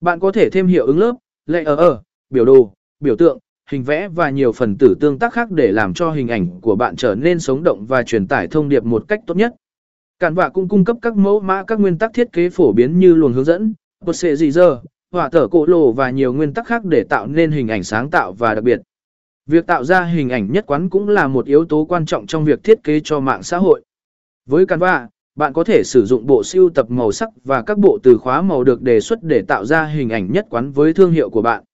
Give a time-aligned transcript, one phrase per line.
[0.00, 1.14] Bạn có thể thêm hiệu ứng lớp,
[1.46, 3.38] lệ ở ở, biểu đồ, biểu tượng,
[3.70, 6.76] hình vẽ và nhiều phần tử tương tác khác để làm cho hình ảnh của
[6.76, 9.54] bạn trở nên sống động và truyền tải thông điệp một cách tốt nhất.
[10.18, 13.14] Canva cũng cung cấp các mẫu mã các nguyên tắc thiết kế phổ biến như
[13.14, 13.74] luồng hướng dẫn,
[14.04, 14.80] một xệ gì giờ,
[15.12, 18.10] hỏa thở cổ lồ và nhiều nguyên tắc khác để tạo nên hình ảnh sáng
[18.10, 18.80] tạo và đặc biệt.
[19.46, 22.44] Việc tạo ra hình ảnh nhất quán cũng là một yếu tố quan trọng trong
[22.44, 23.82] việc thiết kế cho mạng xã hội.
[24.46, 27.98] Với Canva, bạn có thể sử dụng bộ siêu tập màu sắc và các bộ
[28.02, 31.12] từ khóa màu được đề xuất để tạo ra hình ảnh nhất quán với thương
[31.12, 31.64] hiệu của bạn.